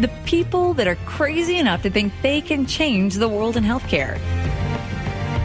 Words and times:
the 0.00 0.08
people 0.24 0.74
that 0.74 0.86
are 0.86 0.96
crazy 1.06 1.58
enough 1.58 1.82
to 1.82 1.90
think 1.90 2.12
they 2.22 2.40
can 2.40 2.66
change 2.66 3.14
the 3.14 3.28
world 3.28 3.56
in 3.56 3.64
healthcare. 3.64 4.18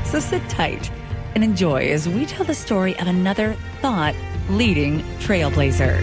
So 0.06 0.20
sit 0.20 0.48
tight 0.50 0.92
and 1.36 1.44
enjoy 1.44 1.90
as 1.90 2.08
we 2.08 2.26
tell 2.26 2.46
the 2.46 2.54
story 2.54 2.98
of 3.00 3.08
another 3.08 3.56
thought 3.82 4.16
leading 4.50 5.00
trailblazer. 5.20 6.02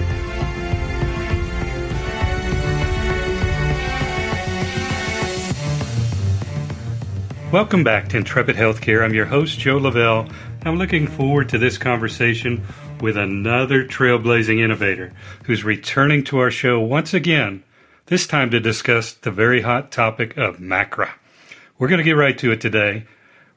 Welcome 7.53 7.83
back 7.83 8.09
to 8.11 8.19
Intrepid 8.19 8.57
Healthcare. 8.57 9.03
I'm 9.03 9.15
your 9.15 9.25
host, 9.25 9.59
Joe 9.59 9.79
Lavelle. 9.79 10.29
I'm 10.67 10.77
looking 10.77 11.07
forward 11.07 11.49
to 11.49 11.59
this 11.59 11.79
conversation 11.79 12.63
with 13.01 13.17
another 13.17 13.87
trailblazing 13.87 14.59
innovator 14.59 15.15
who's 15.45 15.65
returning 15.65 16.25
to 16.25 16.39
our 16.39 16.51
show 16.51 16.79
once 16.79 17.15
again 17.15 17.63
this 18.09 18.27
time 18.27 18.51
to 18.51 18.59
discuss 18.59 19.13
the 19.13 19.31
very 19.31 19.61
hot 19.61 19.93
topic 19.93 20.35
of 20.39 20.57
MACRA. 20.59 21.11
We're 21.79 21.89
going 21.89 21.99
to 21.99 22.05
get 22.05 22.13
right 22.13 22.37
to 22.39 22.51
it 22.51 22.61
today. 22.61 23.05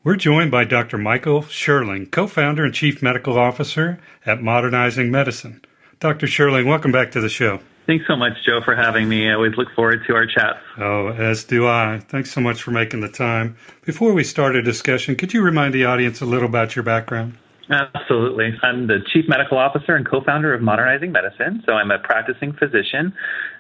We're 0.04 0.18
joined 0.18 0.52
by 0.52 0.66
Dr. 0.66 0.98
Michael 0.98 1.44
Sherling, 1.44 2.12
co 2.12 2.28
founder 2.28 2.66
and 2.66 2.74
chief 2.74 3.02
medical 3.02 3.40
officer 3.40 4.00
at 4.26 4.42
Modernizing 4.42 5.10
Medicine. 5.10 5.62
Dr. 6.02 6.28
Sherling, 6.28 6.66
welcome 6.66 6.92
back 6.92 7.12
to 7.12 7.22
the 7.22 7.30
show. 7.30 7.62
Thanks 7.88 8.06
so 8.08 8.18
much, 8.18 8.34
Joe, 8.46 8.60
for 8.64 8.76
having 8.76 9.08
me. 9.08 9.30
I 9.30 9.36
always 9.36 9.56
look 9.56 9.72
forward 9.74 10.04
to 10.08 10.16
our 10.16 10.26
chat. 10.26 10.62
Oh, 10.78 11.08
as 11.08 11.46
do 11.46 11.66
I. 11.66 12.02
Thanks 12.10 12.32
so 12.32 12.42
much 12.42 12.62
for 12.62 12.72
making 12.72 13.00
the 13.00 13.10
time. 13.10 13.56
Before 13.86 14.12
we 14.12 14.26
start 14.26 14.58
a 14.58 14.62
discussion, 14.62 15.16
could 15.16 15.34
you 15.34 15.42
remind 15.42 15.74
the 15.74 15.86
audience 15.86 16.20
a 16.20 16.26
little 16.26 16.50
about 16.50 16.76
your 16.76 16.84
background? 16.84 17.38
Absolutely. 17.70 18.52
I'm 18.64 18.88
the 18.88 19.00
chief 19.14 19.26
medical 19.28 19.58
officer 19.58 19.96
and 19.96 20.06
co 20.06 20.22
founder 20.22 20.54
of 20.54 20.62
Modernizing 20.62 21.12
Medicine. 21.12 21.64
So 21.66 21.74
I'm 21.74 21.92
a 21.92 22.00
practicing 22.00 22.54
physician 22.54 23.14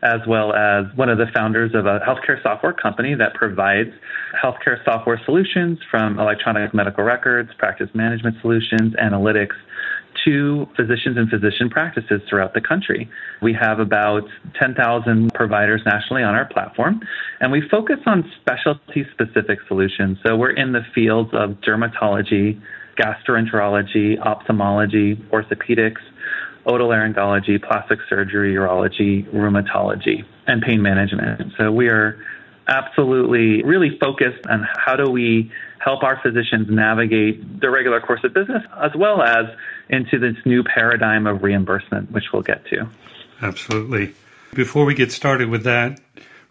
as 0.03 0.19
well 0.27 0.53
as 0.53 0.85
one 0.95 1.09
of 1.09 1.17
the 1.17 1.27
founders 1.33 1.73
of 1.75 1.85
a 1.85 1.99
healthcare 1.99 2.41
software 2.41 2.73
company 2.73 3.15
that 3.15 3.35
provides 3.35 3.91
healthcare 4.43 4.83
software 4.83 5.21
solutions 5.23 5.79
from 5.89 6.19
electronic 6.19 6.73
medical 6.73 7.03
records, 7.03 7.51
practice 7.57 7.89
management 7.93 8.35
solutions, 8.41 8.93
analytics 8.95 9.55
to 10.25 10.67
physicians 10.75 11.17
and 11.17 11.29
physician 11.29 11.69
practices 11.69 12.21
throughout 12.29 12.53
the 12.53 12.61
country. 12.61 13.09
We 13.41 13.53
have 13.53 13.79
about 13.79 14.23
10,000 14.59 15.33
providers 15.33 15.81
nationally 15.85 16.23
on 16.23 16.35
our 16.35 16.45
platform, 16.45 17.01
and 17.39 17.51
we 17.51 17.61
focus 17.69 17.99
on 18.05 18.29
specialty 18.41 19.05
specific 19.11 19.59
solutions. 19.67 20.17
So 20.25 20.35
we're 20.35 20.51
in 20.51 20.73
the 20.73 20.81
fields 20.93 21.29
of 21.33 21.51
dermatology, 21.61 22.61
gastroenterology, 22.97 24.19
ophthalmology, 24.19 25.15
orthopedics, 25.31 26.01
otolaryngology, 26.65 27.61
plastic 27.61 27.99
surgery, 28.09 28.53
urology, 28.53 29.27
rheumatology, 29.33 30.23
and 30.47 30.61
pain 30.61 30.81
management. 30.81 31.53
So 31.57 31.71
we 31.71 31.89
are 31.89 32.23
absolutely 32.67 33.63
really 33.63 33.97
focused 33.99 34.45
on 34.47 34.67
how 34.77 34.95
do 34.95 35.09
we 35.09 35.51
help 35.79 36.03
our 36.03 36.19
physicians 36.21 36.67
navigate 36.69 37.59
the 37.59 37.69
regular 37.69 37.99
course 37.99 38.21
of 38.23 38.33
business 38.33 38.63
as 38.81 38.91
well 38.95 39.21
as 39.21 39.45
into 39.89 40.19
this 40.19 40.35
new 40.45 40.63
paradigm 40.63 41.25
of 41.25 41.41
reimbursement, 41.43 42.11
which 42.11 42.25
we'll 42.31 42.43
get 42.43 42.63
to. 42.67 42.87
Absolutely. 43.41 44.13
Before 44.53 44.85
we 44.85 44.93
get 44.93 45.11
started 45.11 45.49
with 45.49 45.63
that, 45.63 45.99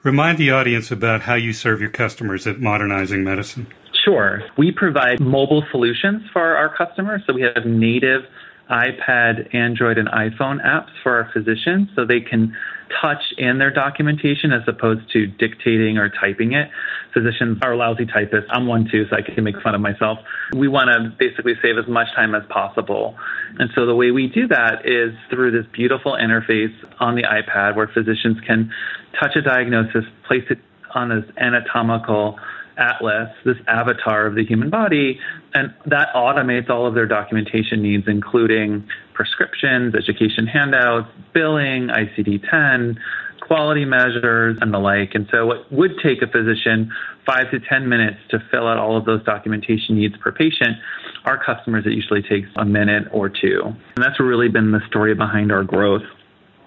remind 0.02 0.38
the 0.38 0.50
audience 0.50 0.90
about 0.90 1.22
how 1.22 1.34
you 1.34 1.52
serve 1.52 1.80
your 1.80 1.90
customers 1.90 2.46
at 2.46 2.60
Modernizing 2.60 3.22
Medicine. 3.22 3.68
Sure. 4.04 4.42
We 4.56 4.72
provide 4.72 5.20
mobile 5.20 5.64
solutions 5.70 6.22
for 6.32 6.56
our 6.56 6.74
customers. 6.74 7.22
So 7.26 7.34
we 7.34 7.42
have 7.42 7.66
native 7.66 8.22
iPad, 8.70 9.52
Android, 9.54 9.98
and 9.98 10.08
iPhone 10.08 10.64
apps 10.64 10.90
for 11.02 11.16
our 11.16 11.30
physicians 11.32 11.88
so 11.96 12.06
they 12.06 12.20
can 12.20 12.56
touch 13.00 13.22
in 13.36 13.58
their 13.58 13.72
documentation 13.72 14.52
as 14.52 14.62
opposed 14.66 15.10
to 15.12 15.26
dictating 15.26 15.98
or 15.98 16.08
typing 16.08 16.52
it. 16.52 16.68
Physicians 17.12 17.58
are 17.62 17.74
lousy 17.74 18.06
typists. 18.06 18.48
I'm 18.50 18.66
one 18.66 18.88
too, 18.90 19.06
so 19.10 19.16
I 19.16 19.22
can 19.22 19.42
make 19.42 19.60
fun 19.62 19.74
of 19.74 19.80
myself. 19.80 20.18
We 20.56 20.68
want 20.68 20.88
to 20.90 21.12
basically 21.18 21.54
save 21.62 21.78
as 21.78 21.88
much 21.88 22.08
time 22.14 22.34
as 22.34 22.42
possible. 22.48 23.16
And 23.58 23.70
so 23.74 23.86
the 23.86 23.94
way 23.94 24.12
we 24.12 24.28
do 24.28 24.46
that 24.48 24.82
is 24.84 25.14
through 25.30 25.50
this 25.50 25.66
beautiful 25.72 26.12
interface 26.12 26.74
on 27.00 27.16
the 27.16 27.22
iPad 27.22 27.76
where 27.76 27.88
physicians 27.88 28.38
can 28.46 28.72
touch 29.20 29.34
a 29.36 29.42
diagnosis, 29.42 30.04
place 30.26 30.44
it 30.48 30.58
on 30.94 31.08
this 31.08 31.24
anatomical 31.38 32.38
atlas, 32.80 33.28
this 33.44 33.56
avatar 33.68 34.26
of 34.26 34.34
the 34.34 34.44
human 34.44 34.70
body, 34.70 35.20
and 35.54 35.72
that 35.86 36.08
automates 36.14 36.70
all 36.70 36.86
of 36.86 36.94
their 36.94 37.06
documentation 37.06 37.82
needs, 37.82 38.04
including 38.08 38.88
prescriptions, 39.14 39.94
education 39.94 40.46
handouts, 40.46 41.08
billing, 41.34 41.88
ICD 41.88 42.42
10, 42.50 42.98
quality 43.40 43.84
measures, 43.84 44.56
and 44.60 44.72
the 44.72 44.78
like. 44.78 45.14
And 45.14 45.28
so, 45.30 45.46
what 45.46 45.70
would 45.72 45.92
take 46.02 46.22
a 46.22 46.26
physician 46.26 46.90
five 47.26 47.50
to 47.50 47.60
10 47.60 47.88
minutes 47.88 48.16
to 48.30 48.38
fill 48.50 48.66
out 48.66 48.78
all 48.78 48.96
of 48.96 49.04
those 49.04 49.22
documentation 49.24 49.96
needs 49.96 50.16
per 50.16 50.32
patient, 50.32 50.76
our 51.24 51.42
customers, 51.42 51.84
it 51.86 51.92
usually 51.92 52.22
takes 52.22 52.48
a 52.56 52.64
minute 52.64 53.04
or 53.12 53.28
two. 53.28 53.60
And 53.64 54.04
that's 54.04 54.18
really 54.18 54.48
been 54.48 54.72
the 54.72 54.80
story 54.88 55.14
behind 55.14 55.52
our 55.52 55.64
growth. 55.64 56.02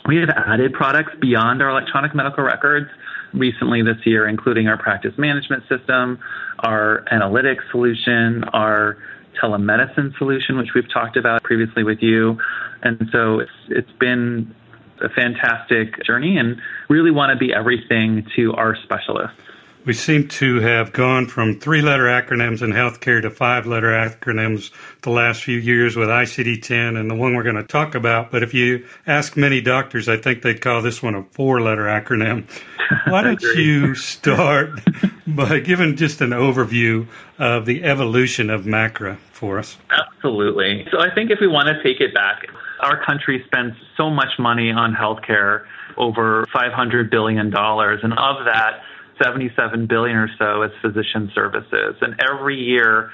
We 0.08 0.18
have 0.18 0.30
added 0.30 0.74
products 0.74 1.14
beyond 1.20 1.62
our 1.62 1.70
electronic 1.70 2.14
medical 2.14 2.44
records 2.44 2.90
recently 3.34 3.82
this 3.82 3.98
year, 4.06 4.28
including 4.28 4.68
our 4.68 4.78
practice 4.78 5.14
management 5.18 5.64
system, 5.68 6.20
our 6.60 7.04
analytics 7.12 7.70
solution, 7.72 8.44
our 8.46 8.98
telemedicine 9.42 10.16
solution, 10.18 10.58
which 10.58 10.70
we've 10.76 10.92
talked 10.92 11.18
about 11.18 11.44
previously 11.44 11.84
with 11.84 12.02
you. 12.02 12.38
And 12.84 13.10
so 13.12 13.40
it's, 13.40 13.52
it's 13.70 13.92
been 14.00 14.54
a 15.02 15.10
fantastic 15.10 16.04
journey 16.04 16.38
and 16.38 16.62
really 16.90 17.12
want 17.12 17.32
to 17.32 17.38
be 17.38 17.54
everything 17.54 18.26
to 18.36 18.54
our 18.54 18.76
specialists. 18.84 19.38
We 19.86 19.92
seem 19.94 20.30
to 20.30 20.62
have 20.62 20.94
gone 20.94 21.28
from 21.28 21.60
three 21.60 21.82
letter 21.82 22.06
acronyms 22.06 22.62
in 22.62 22.72
healthcare 22.72 23.22
to 23.22 23.30
five 23.30 23.66
letter 23.66 23.90
acronyms 23.90 24.72
the 25.02 25.10
last 25.10 25.44
few 25.44 25.58
years 25.58 25.98
with 25.98 26.08
ICD 26.08 26.62
10 26.62 26.96
and 26.96 27.12
the 27.12 27.16
one 27.16 27.36
we're 27.36 27.44
going 27.44 27.58
to 27.58 27.64
talk 27.64 27.94
about. 27.94 28.32
But 28.32 28.44
if 28.44 28.54
you 28.54 28.88
ask 29.06 29.36
many 29.36 29.60
doctors, 29.60 30.08
I 30.08 30.16
think 30.16 30.42
they'd 30.42 30.62
call 30.62 30.82
this 30.82 31.04
one 31.04 31.16
a 31.16 31.24
four 31.24 31.60
letter 31.60 31.84
acronym. 31.84 32.46
Why 33.08 33.24
don't 33.24 33.42
you 33.42 33.94
start 33.96 34.80
by 35.28 35.60
giving 35.60 35.98
just 35.98 36.22
an 36.22 36.30
overview 36.30 37.06
of 37.38 37.66
the 37.66 37.84
evolution 37.84 38.50
of 38.50 38.64
MACRA 38.64 39.18
for 39.34 39.60
us? 39.60 39.78
Absolutely. 39.90 40.88
So 40.92 41.00
I 41.02 41.14
think 41.14 41.30
if 41.30 41.40
we 41.42 41.48
want 41.48 41.68
to 41.68 41.84
take 41.84 42.00
it 42.00 42.14
back, 42.14 42.48
our 42.80 43.04
country 43.04 43.44
spends 43.48 43.74
so 43.98 44.10
much 44.10 44.40
money 44.40 44.72
on 44.72 44.94
healthcare, 44.94 45.66
over 45.98 46.46
$500 46.56 47.12
billion. 47.12 47.48
And 47.48 48.14
of 48.14 48.46
that, 48.46 48.82
77 49.24 49.88
billion 49.88 50.18
or 50.18 50.30
so 50.38 50.62
as 50.64 50.72
physician 50.82 51.32
services. 51.34 51.96
And 52.02 52.16
every 52.30 52.60
year, 52.60 53.12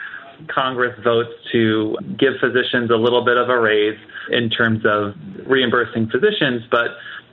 Congress 0.48 0.98
votes 1.04 1.30
to 1.52 1.98
give 2.18 2.34
physicians 2.40 2.90
a 2.92 2.96
little 2.96 3.24
bit 3.26 3.38
of 3.38 3.50
a 3.50 3.60
raise 3.60 4.00
in 4.32 4.50
terms 4.50 4.82
of 4.86 5.14
reimbursing 5.46 6.10
physicians, 6.10 6.64
but 6.72 6.88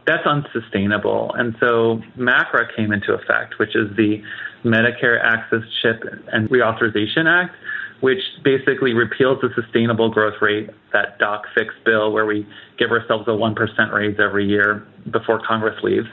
that's 0.06 0.26
unsustainable. 0.26 1.32
And 1.34 1.56
so 1.60 2.00
MACRA 2.16 2.74
came 2.76 2.92
into 2.92 3.12
effect, 3.12 3.58
which 3.58 3.74
is 3.74 3.94
the 3.96 4.22
Medicare 4.64 5.22
Access 5.22 5.62
CHIP 5.82 6.02
and 6.32 6.48
Reauthorization 6.48 7.26
Act, 7.26 7.54
which 8.00 8.20
basically 8.44 8.92
repeals 8.92 9.38
the 9.40 9.48
sustainable 9.60 10.10
growth 10.10 10.40
rate, 10.40 10.70
that 10.92 11.18
Doc 11.18 11.44
Fix 11.54 11.74
bill, 11.84 12.12
where 12.12 12.26
we 12.26 12.46
give 12.78 12.90
ourselves 12.90 13.26
a 13.26 13.30
1% 13.30 13.92
raise 13.92 14.16
every 14.20 14.46
year 14.46 14.86
before 15.10 15.40
Congress 15.46 15.76
leaves. 15.82 16.06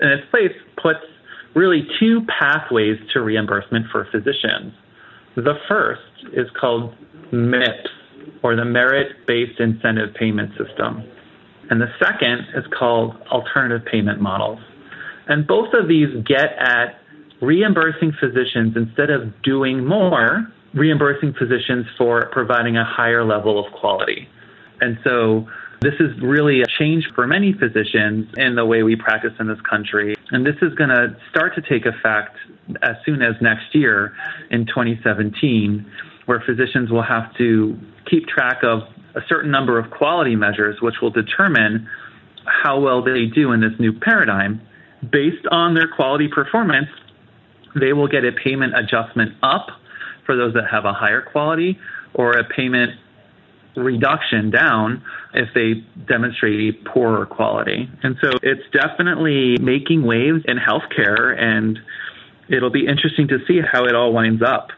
In 0.00 0.08
its 0.08 0.28
place, 0.30 0.52
puts 0.82 1.00
really 1.58 1.86
two 1.98 2.24
pathways 2.38 2.96
to 3.12 3.20
reimbursement 3.20 3.86
for 3.90 4.06
physicians. 4.12 4.72
The 5.34 5.54
first 5.68 6.00
is 6.32 6.46
called 6.58 6.94
MIPS, 7.32 7.90
or 8.42 8.56
the 8.56 8.64
Merit 8.64 9.26
Based 9.26 9.58
Incentive 9.58 10.14
Payment 10.14 10.50
System. 10.56 11.02
And 11.70 11.80
the 11.80 11.92
second 11.98 12.46
is 12.54 12.64
called 12.78 13.16
Alternative 13.30 13.86
Payment 13.90 14.20
Models. 14.20 14.60
And 15.26 15.46
both 15.46 15.74
of 15.74 15.88
these 15.88 16.08
get 16.24 16.52
at 16.58 17.00
reimbursing 17.42 18.12
physicians 18.18 18.74
instead 18.76 19.10
of 19.10 19.42
doing 19.42 19.84
more, 19.84 20.50
reimbursing 20.74 21.34
physicians 21.38 21.86
for 21.98 22.30
providing 22.32 22.76
a 22.76 22.84
higher 22.84 23.24
level 23.24 23.64
of 23.64 23.72
quality. 23.72 24.28
And 24.80 24.98
so 25.04 25.46
This 25.80 25.94
is 26.00 26.10
really 26.20 26.60
a 26.60 26.66
change 26.78 27.04
for 27.14 27.26
many 27.26 27.52
physicians 27.52 28.26
in 28.36 28.56
the 28.56 28.64
way 28.64 28.82
we 28.82 28.96
practice 28.96 29.32
in 29.38 29.46
this 29.46 29.60
country. 29.60 30.16
And 30.32 30.44
this 30.44 30.56
is 30.60 30.74
going 30.74 30.90
to 30.90 31.16
start 31.30 31.54
to 31.54 31.62
take 31.62 31.86
effect 31.86 32.36
as 32.82 32.96
soon 33.06 33.22
as 33.22 33.34
next 33.40 33.74
year 33.74 34.12
in 34.50 34.66
2017, 34.66 35.86
where 36.26 36.42
physicians 36.44 36.90
will 36.90 37.04
have 37.04 37.32
to 37.36 37.78
keep 38.10 38.26
track 38.26 38.64
of 38.64 38.80
a 39.14 39.20
certain 39.28 39.52
number 39.52 39.78
of 39.78 39.90
quality 39.92 40.34
measures, 40.34 40.76
which 40.82 40.96
will 41.00 41.10
determine 41.10 41.88
how 42.44 42.80
well 42.80 43.02
they 43.02 43.26
do 43.26 43.52
in 43.52 43.60
this 43.60 43.72
new 43.78 43.92
paradigm. 43.92 44.60
Based 45.12 45.46
on 45.52 45.74
their 45.74 45.88
quality 45.88 46.26
performance, 46.26 46.88
they 47.78 47.92
will 47.92 48.08
get 48.08 48.24
a 48.24 48.32
payment 48.32 48.76
adjustment 48.76 49.32
up 49.44 49.68
for 50.26 50.36
those 50.36 50.54
that 50.54 50.64
have 50.68 50.84
a 50.84 50.92
higher 50.92 51.22
quality 51.22 51.78
or 52.14 52.32
a 52.32 52.42
payment 52.44 52.92
reduction 53.76 54.50
down 54.50 55.02
if 55.34 55.48
they 55.54 55.84
demonstrate 56.06 56.74
a 56.74 56.88
poorer 56.88 57.26
quality. 57.26 57.88
And 58.02 58.16
so 58.20 58.30
it's 58.42 58.62
definitely 58.72 59.56
making 59.60 60.04
waves 60.04 60.44
in 60.46 60.58
healthcare, 60.58 61.38
and 61.38 61.78
it'll 62.48 62.70
be 62.70 62.86
interesting 62.86 63.28
to 63.28 63.38
see 63.46 63.60
how 63.60 63.84
it 63.84 63.94
all 63.94 64.12
winds 64.12 64.42
up. 64.42 64.68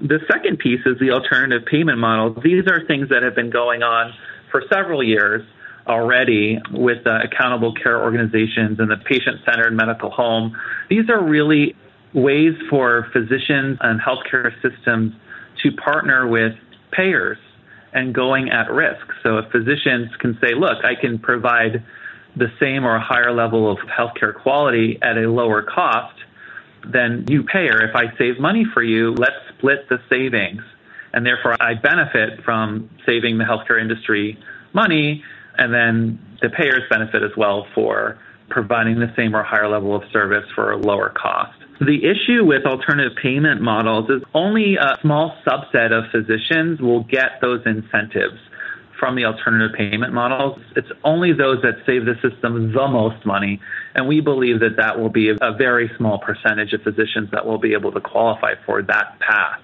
The 0.00 0.20
second 0.30 0.58
piece 0.58 0.80
is 0.84 0.98
the 1.00 1.10
alternative 1.10 1.66
payment 1.66 1.98
model. 1.98 2.40
These 2.42 2.66
are 2.68 2.84
things 2.86 3.08
that 3.08 3.22
have 3.22 3.34
been 3.34 3.50
going 3.50 3.82
on 3.82 4.12
for 4.50 4.62
several 4.72 5.02
years 5.02 5.42
already 5.86 6.58
with 6.72 7.06
uh, 7.06 7.20
accountable 7.22 7.72
care 7.72 8.02
organizations 8.02 8.78
and 8.78 8.90
the 8.90 8.96
patient 8.96 9.40
centered 9.44 9.72
medical 9.72 10.10
home. 10.10 10.56
These 10.90 11.08
are 11.08 11.22
really 11.22 11.76
ways 12.12 12.54
for 12.68 13.08
physicians 13.12 13.78
and 13.80 14.00
healthcare 14.00 14.50
systems 14.60 15.14
to 15.62 15.72
partner 15.72 16.26
with 16.26 16.54
payers 16.90 17.38
and 17.96 18.14
going 18.14 18.50
at 18.50 18.70
risk. 18.70 19.06
So 19.22 19.38
if 19.38 19.50
physicians 19.50 20.14
can 20.18 20.38
say, 20.38 20.54
look, 20.54 20.84
I 20.84 21.00
can 21.00 21.18
provide 21.18 21.82
the 22.36 22.48
same 22.60 22.84
or 22.84 22.94
a 22.94 23.00
higher 23.00 23.32
level 23.32 23.72
of 23.72 23.78
healthcare 23.78 24.34
quality 24.34 24.98
at 25.00 25.16
a 25.16 25.30
lower 25.30 25.62
cost, 25.62 26.14
then 26.86 27.24
you 27.26 27.42
payer, 27.42 27.82
if 27.82 27.96
I 27.96 28.14
save 28.18 28.38
money 28.38 28.66
for 28.74 28.82
you, 28.82 29.14
let's 29.14 29.40
split 29.56 29.88
the 29.88 29.98
savings. 30.10 30.60
And 31.14 31.24
therefore, 31.24 31.56
I 31.58 31.72
benefit 31.72 32.44
from 32.44 32.90
saving 33.06 33.38
the 33.38 33.44
healthcare 33.44 33.80
industry 33.80 34.38
money, 34.74 35.24
and 35.56 35.72
then 35.72 36.20
the 36.42 36.50
payers 36.50 36.82
benefit 36.90 37.22
as 37.22 37.34
well 37.34 37.66
for 37.74 38.18
providing 38.50 39.00
the 39.00 39.10
same 39.16 39.34
or 39.34 39.42
higher 39.42 39.70
level 39.70 39.96
of 39.96 40.02
service 40.12 40.44
for 40.54 40.72
a 40.72 40.76
lower 40.76 41.08
cost. 41.08 41.58
The 41.80 41.98
issue 42.04 42.44
with 42.44 42.64
alternative 42.64 43.18
payment 43.22 43.60
models 43.60 44.08
is 44.08 44.22
only 44.32 44.76
a 44.76 44.96
small 45.02 45.36
subset 45.46 45.92
of 45.92 46.10
physicians 46.10 46.80
will 46.80 47.04
get 47.04 47.40
those 47.42 47.60
incentives 47.66 48.38
from 48.98 49.14
the 49.14 49.26
alternative 49.26 49.76
payment 49.76 50.14
models. 50.14 50.58
It's 50.74 50.88
only 51.04 51.34
those 51.34 51.60
that 51.62 51.74
save 51.84 52.06
the 52.06 52.14
system 52.22 52.72
the 52.72 52.88
most 52.88 53.26
money. 53.26 53.60
And 53.94 54.08
we 54.08 54.22
believe 54.22 54.60
that 54.60 54.76
that 54.78 54.98
will 54.98 55.10
be 55.10 55.28
a 55.28 55.52
very 55.58 55.90
small 55.98 56.18
percentage 56.18 56.72
of 56.72 56.80
physicians 56.82 57.30
that 57.32 57.44
will 57.44 57.58
be 57.58 57.74
able 57.74 57.92
to 57.92 58.00
qualify 58.00 58.54
for 58.64 58.80
that 58.82 59.18
path. 59.20 59.60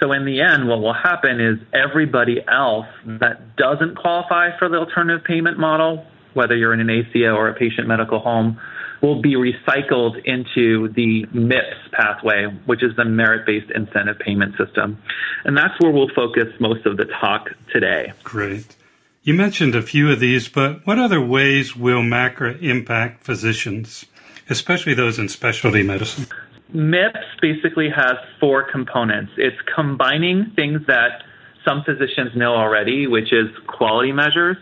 So 0.00 0.12
in 0.12 0.24
the 0.24 0.40
end, 0.40 0.66
what 0.66 0.80
will 0.80 0.94
happen 0.94 1.40
is 1.40 1.58
everybody 1.74 2.42
else 2.48 2.86
that 3.04 3.56
doesn't 3.56 3.96
qualify 3.96 4.56
for 4.58 4.68
the 4.68 4.76
alternative 4.76 5.24
payment 5.24 5.58
model, 5.58 6.06
whether 6.34 6.56
you're 6.56 6.72
in 6.72 6.80
an 6.80 6.88
ACO 6.88 7.34
or 7.34 7.48
a 7.48 7.54
patient 7.54 7.86
medical 7.88 8.20
home, 8.20 8.58
will 9.00 9.20
be 9.22 9.34
recycled 9.34 10.22
into 10.24 10.88
the 10.88 11.26
MIPS 11.32 11.92
pathway, 11.92 12.46
which 12.66 12.82
is 12.82 12.96
the 12.96 13.04
merit 13.04 13.46
based 13.46 13.70
incentive 13.70 14.18
payment 14.18 14.56
system. 14.56 15.00
And 15.44 15.56
that's 15.56 15.78
where 15.80 15.90
we'll 15.90 16.10
focus 16.14 16.48
most 16.58 16.84
of 16.86 16.96
the 16.96 17.04
talk 17.20 17.50
today. 17.72 18.12
Great. 18.24 18.76
You 19.22 19.34
mentioned 19.34 19.74
a 19.74 19.82
few 19.82 20.10
of 20.10 20.20
these, 20.20 20.48
but 20.48 20.86
what 20.86 20.98
other 20.98 21.20
ways 21.20 21.76
will 21.76 22.02
MACRA 22.02 22.60
impact 22.62 23.24
physicians, 23.24 24.06
especially 24.48 24.94
those 24.94 25.18
in 25.18 25.28
specialty 25.28 25.82
medicine? 25.82 26.26
MIPS 26.74 27.24
basically 27.40 27.88
has 27.90 28.14
four 28.40 28.62
components. 28.62 29.32
It's 29.36 29.56
combining 29.74 30.52
things 30.54 30.80
that 30.86 31.22
some 31.66 31.82
physicians 31.84 32.34
know 32.34 32.54
already, 32.54 33.06
which 33.06 33.32
is 33.32 33.48
quality 33.66 34.12
measures, 34.12 34.56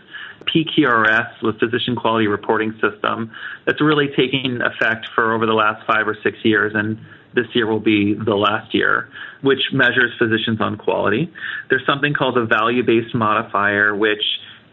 PQRS 0.53 1.41
the 1.41 1.53
Physician 1.59 1.95
Quality 1.95 2.27
Reporting 2.27 2.73
System 2.81 3.31
that's 3.65 3.81
really 3.81 4.07
taking 4.15 4.59
effect 4.61 5.07
for 5.13 5.33
over 5.33 5.45
the 5.45 5.53
last 5.53 5.85
five 5.85 6.07
or 6.07 6.17
six 6.23 6.37
years, 6.43 6.73
and 6.75 6.97
this 7.33 7.45
year 7.53 7.67
will 7.67 7.79
be 7.79 8.13
the 8.13 8.35
last 8.35 8.73
year, 8.73 9.09
which 9.41 9.59
measures 9.71 10.11
physicians 10.17 10.59
on 10.59 10.77
quality. 10.77 11.31
There's 11.69 11.85
something 11.85 12.13
called 12.13 12.37
a 12.37 12.45
value 12.45 12.83
based 12.83 13.13
modifier, 13.13 13.95
which 13.95 14.23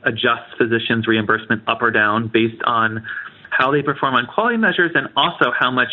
adjusts 0.04 0.52
physicians' 0.58 1.06
reimbursement 1.06 1.62
up 1.68 1.82
or 1.82 1.90
down 1.90 2.28
based 2.32 2.62
on 2.64 3.06
how 3.50 3.70
they 3.70 3.82
perform 3.82 4.14
on 4.14 4.26
quality 4.26 4.56
measures 4.56 4.92
and 4.94 5.08
also 5.16 5.52
how 5.58 5.70
much 5.70 5.90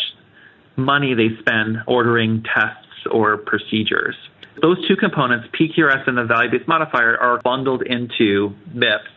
money 0.76 1.14
they 1.14 1.30
spend 1.40 1.78
ordering 1.88 2.44
tests 2.44 2.88
or 3.10 3.38
procedures. 3.38 4.16
Those 4.62 4.86
two 4.88 4.96
components, 4.96 5.48
PQRS 5.60 6.08
and 6.08 6.18
the 6.18 6.26
value 6.26 6.52
based 6.52 6.68
modifier, 6.68 7.18
are 7.18 7.40
bundled 7.42 7.84
into 7.84 8.54
MIPS 8.74 9.10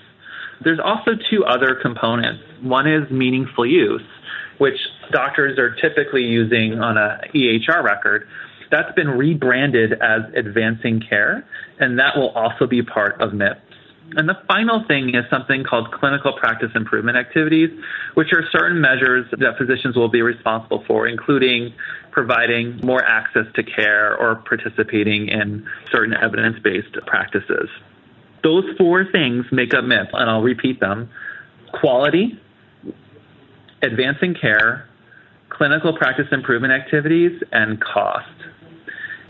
there's 0.62 0.80
also 0.82 1.12
two 1.30 1.44
other 1.44 1.74
components. 1.80 2.42
One 2.62 2.86
is 2.90 3.10
meaningful 3.10 3.66
use, 3.66 4.02
which 4.58 4.78
doctors 5.10 5.58
are 5.58 5.74
typically 5.74 6.22
using 6.22 6.80
on 6.80 6.96
a 6.96 7.20
EHR 7.34 7.82
record. 7.82 8.28
That's 8.70 8.92
been 8.94 9.08
rebranded 9.08 9.92
as 9.94 10.22
advancing 10.34 11.00
care, 11.00 11.46
and 11.78 11.98
that 11.98 12.16
will 12.16 12.30
also 12.30 12.66
be 12.66 12.82
part 12.82 13.20
of 13.20 13.32
MIPS. 13.32 13.60
And 14.16 14.28
the 14.28 14.36
final 14.46 14.84
thing 14.86 15.14
is 15.14 15.24
something 15.30 15.64
called 15.64 15.90
clinical 15.90 16.34
practice 16.34 16.70
improvement 16.74 17.16
activities, 17.16 17.70
which 18.14 18.32
are 18.32 18.44
certain 18.52 18.80
measures 18.80 19.26
that 19.30 19.56
physicians 19.58 19.96
will 19.96 20.10
be 20.10 20.22
responsible 20.22 20.84
for, 20.86 21.06
including 21.06 21.72
providing 22.10 22.80
more 22.82 23.02
access 23.04 23.46
to 23.54 23.62
care 23.62 24.16
or 24.16 24.36
participating 24.36 25.28
in 25.28 25.66
certain 25.90 26.14
evidence 26.14 26.58
based 26.62 26.94
practices. 27.06 27.68
Those 28.44 28.64
four 28.76 29.06
things 29.10 29.46
make 29.50 29.74
up 29.74 29.84
MIPS, 29.84 30.10
and 30.12 30.30
I'll 30.30 30.42
repeat 30.42 30.78
them 30.78 31.10
quality, 31.72 32.38
advancing 33.82 34.34
care, 34.40 34.88
clinical 35.48 35.96
practice 35.96 36.26
improvement 36.30 36.72
activities, 36.72 37.42
and 37.50 37.80
cost. 37.80 38.28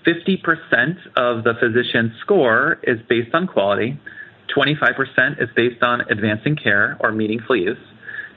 50% 0.04 0.96
of 1.16 1.44
the 1.44 1.54
physician 1.58 2.12
score 2.20 2.78
is 2.82 2.98
based 3.08 3.34
on 3.34 3.46
quality, 3.46 3.98
25% 4.54 5.42
is 5.42 5.48
based 5.56 5.82
on 5.82 6.02
advancing 6.10 6.56
care 6.56 6.98
or 7.00 7.12
meaningful 7.12 7.56
use, 7.56 7.78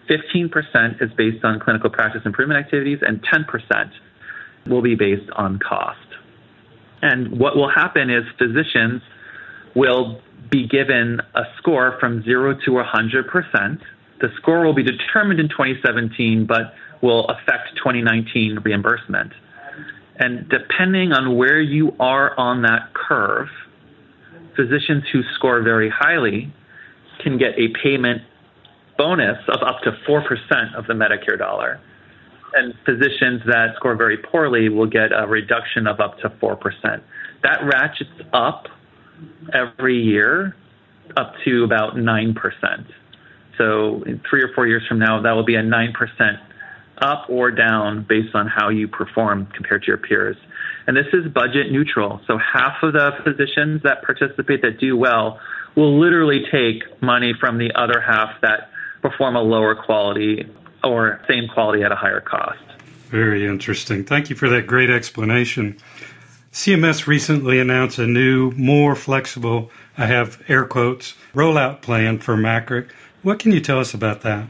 15% 0.10 1.02
is 1.02 1.12
based 1.18 1.44
on 1.44 1.60
clinical 1.60 1.90
practice 1.90 2.22
improvement 2.24 2.64
activities, 2.64 3.00
and 3.02 3.22
10% 3.24 3.92
will 4.68 4.82
be 4.82 4.96
based 4.96 5.30
on 5.36 5.60
cost. 5.60 6.00
And 7.02 7.40
what 7.40 7.56
will 7.56 7.70
happen 7.70 8.10
is 8.10 8.24
physicians 8.38 9.02
will 9.76 10.22
be 10.50 10.68
given 10.68 11.22
a 11.36 11.44
score 11.58 11.98
from 12.00 12.24
0 12.24 12.56
to 12.66 12.72
100%. 12.72 13.82
The 14.20 14.30
score 14.38 14.66
will 14.66 14.74
be 14.74 14.84
determined 14.84 15.40
in 15.40 15.50
2017, 15.50 16.46
but 16.46 16.74
will 17.02 17.26
affect 17.26 17.76
2019 17.78 18.60
reimbursement. 18.64 19.34
And 20.20 20.50
depending 20.50 21.12
on 21.12 21.38
where 21.38 21.62
you 21.62 21.96
are 22.00 22.38
on 22.40 22.64
that 22.64 22.94
curve, 22.94 23.50
physicians 24.56 25.04
who 25.12 25.22
score 25.36 25.62
very 25.62 25.90
highly 25.90 26.52
can 27.24 27.38
get 27.38 27.54
a 27.58 27.68
payment 27.84 28.24
bonus 28.98 29.38
of 29.48 29.62
up 29.62 29.82
to 29.84 29.92
4% 30.08 30.76
of 30.76 30.88
the 30.88 30.94
Medicare 30.94 31.38
dollar. 31.38 31.80
And 32.56 32.74
physicians 32.86 33.42
that 33.46 33.76
score 33.76 33.96
very 33.96 34.18
poorly 34.18 34.70
will 34.70 34.88
get 34.88 35.12
a 35.12 35.28
reduction 35.28 35.86
of 35.86 36.00
up 36.00 36.18
to 36.20 36.30
4%. 36.30 37.02
That 37.44 37.60
ratchets 37.64 38.10
up 38.34 38.68
every 39.54 40.02
year 40.02 40.56
up 41.16 41.34
to 41.46 41.64
about 41.64 41.96
9%. 41.96 42.36
So, 43.58 44.04
three 44.30 44.44
or 44.44 44.50
four 44.54 44.68
years 44.68 44.84
from 44.88 45.00
now, 45.00 45.22
that 45.22 45.32
will 45.32 45.46
be 45.46 45.56
a 45.56 45.64
9% 45.64 46.40
up 47.00 47.30
or 47.30 47.52
down 47.52 48.06
based 48.08 48.36
on 48.36 48.48
how 48.48 48.70
you 48.70 48.88
perform 48.88 49.48
compared 49.56 49.84
to 49.84 49.88
your 49.88 49.98
peers. 49.98 50.38
And 50.86 50.96
this 50.96 51.08
is 51.14 51.32
budget 51.32 51.72
neutral. 51.72 52.22
So, 52.28 52.38
half 52.38 52.84
of 52.84 52.94
the 52.94 53.12
physicians 53.24 53.82
that 53.84 54.04
participate 54.04 54.62
that 54.62 54.80
do 54.80 54.96
well 54.96 55.40
will 55.76 56.00
literally 56.00 56.44
take 56.52 57.02
money 57.02 57.34
from 57.40 57.58
the 57.58 57.72
other 57.76 58.00
half 58.00 58.42
that 58.42 58.70
perform 59.02 59.36
a 59.36 59.42
lower 59.42 59.76
quality 59.76 60.46
or 60.84 61.22
same 61.28 61.48
quality 61.48 61.84
at 61.84 61.92
a 61.92 61.96
higher 61.96 62.22
cost. 62.22 62.60
Very 63.10 63.46
interesting. 63.46 64.04
Thank 64.04 64.30
you 64.30 64.36
for 64.36 64.50
that 64.50 64.68
great 64.68 64.90
explanation. 64.90 65.78
CMS 66.52 67.08
recently 67.08 67.60
announced 67.60 68.00
a 68.00 68.08
new, 68.08 68.52
more 68.52 68.96
flexible, 68.96 69.70
I 69.98 70.06
have 70.06 70.42
air 70.48 70.66
quotes, 70.66 71.14
rollout 71.34 71.82
plan 71.82 72.20
for 72.20 72.36
MACRA. 72.36 72.88
What 73.22 73.40
can 73.40 73.52
you 73.52 73.60
tell 73.60 73.80
us 73.80 73.94
about 73.94 74.22
that? 74.22 74.48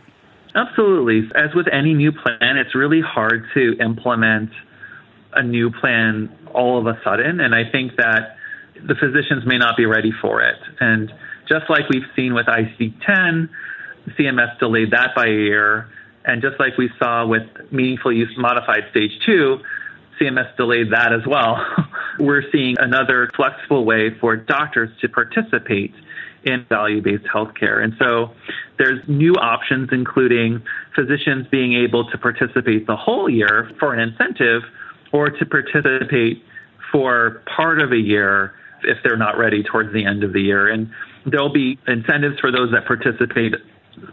Absolutely. 0.55 1.29
As 1.35 1.53
with 1.53 1.67
any 1.71 1.93
new 1.93 2.11
plan, 2.11 2.57
it's 2.57 2.75
really 2.75 3.01
hard 3.01 3.45
to 3.53 3.77
implement 3.79 4.51
a 5.33 5.43
new 5.43 5.71
plan 5.71 6.35
all 6.53 6.79
of 6.79 6.87
a 6.87 6.99
sudden. 7.03 7.39
And 7.39 7.53
I 7.53 7.69
think 7.69 7.95
that 7.97 8.37
the 8.75 8.95
physicians 8.95 9.45
may 9.45 9.57
not 9.57 9.77
be 9.77 9.85
ready 9.85 10.11
for 10.21 10.41
it. 10.41 10.57
And 10.79 11.11
just 11.47 11.69
like 11.69 11.89
we've 11.89 12.07
seen 12.15 12.33
with 12.33 12.45
ICD 12.45 13.05
10, 13.05 13.49
CMS 14.17 14.57
delayed 14.59 14.91
that 14.91 15.15
by 15.15 15.25
a 15.25 15.29
year. 15.29 15.89
And 16.25 16.41
just 16.41 16.59
like 16.59 16.77
we 16.77 16.89
saw 16.99 17.25
with 17.25 17.43
meaningful 17.71 18.11
use 18.11 18.33
modified 18.37 18.83
stage 18.91 19.11
two, 19.25 19.59
CMS 20.19 20.55
delayed 20.57 20.91
that 20.91 21.13
as 21.13 21.25
well. 21.25 21.55
We're 22.19 22.43
seeing 22.51 22.75
another 22.79 23.29
flexible 23.35 23.85
way 23.85 24.17
for 24.19 24.35
doctors 24.35 24.89
to 25.01 25.09
participate 25.09 25.93
in 26.43 26.65
value 26.69 27.01
based 27.01 27.25
healthcare. 27.25 27.83
And 27.83 27.93
so 27.99 28.31
there's 28.77 28.99
new 29.07 29.33
options, 29.33 29.89
including 29.91 30.63
physicians 30.95 31.47
being 31.51 31.73
able 31.73 32.09
to 32.09 32.17
participate 32.17 32.87
the 32.87 32.95
whole 32.95 33.29
year 33.29 33.69
for 33.79 33.93
an 33.93 33.99
incentive 33.99 34.63
or 35.11 35.29
to 35.29 35.45
participate 35.45 36.43
for 36.91 37.43
part 37.55 37.81
of 37.81 37.91
a 37.91 37.97
year 37.97 38.53
if 38.83 38.97
they're 39.03 39.17
not 39.17 39.37
ready 39.37 39.63
towards 39.63 39.91
the 39.93 40.05
end 40.05 40.23
of 40.23 40.33
the 40.33 40.41
year. 40.41 40.69
And 40.69 40.89
there'll 41.25 41.51
be 41.51 41.77
incentives 41.87 42.39
for 42.39 42.51
those 42.51 42.71
that 42.71 42.85
participate 42.85 43.53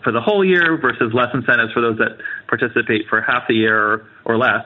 for 0.03 0.13
the 0.13 0.21
whole 0.21 0.45
year 0.45 0.79
versus 0.81 1.13
less 1.13 1.29
incentives 1.35 1.73
for 1.73 1.83
those 1.83 1.99
that 1.99 2.19
participate 2.49 3.03
for 3.09 3.21
half 3.21 3.47
the 3.49 3.55
year 3.55 4.07
or 4.25 4.39
less. 4.39 4.65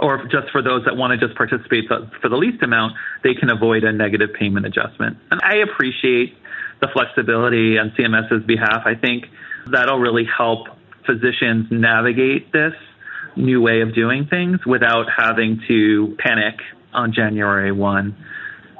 Or 0.00 0.24
just 0.24 0.50
for 0.50 0.62
those 0.62 0.84
that 0.84 0.96
want 0.96 1.18
to 1.18 1.26
just 1.26 1.36
participate 1.36 1.84
for 1.88 2.28
the 2.28 2.36
least 2.36 2.62
amount, 2.62 2.94
they 3.22 3.34
can 3.34 3.50
avoid 3.50 3.84
a 3.84 3.92
negative 3.92 4.30
payment 4.38 4.66
adjustment. 4.66 5.18
And 5.30 5.40
I 5.42 5.58
appreciate 5.58 6.34
the 6.80 6.88
flexibility 6.92 7.78
on 7.78 7.92
CMS's 7.96 8.44
behalf. 8.44 8.82
I 8.84 8.94
think 8.94 9.26
that'll 9.70 10.00
really 10.00 10.24
help 10.24 10.66
physicians 11.06 11.66
navigate 11.70 12.52
this 12.52 12.74
new 13.36 13.60
way 13.60 13.80
of 13.80 13.94
doing 13.94 14.26
things 14.26 14.58
without 14.66 15.06
having 15.14 15.60
to 15.68 16.16
panic 16.18 16.60
on 16.92 17.12
January 17.12 17.72
1. 17.72 18.16